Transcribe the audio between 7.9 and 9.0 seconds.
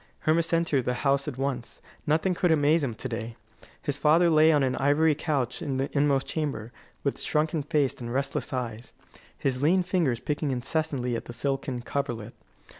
and restless eyes,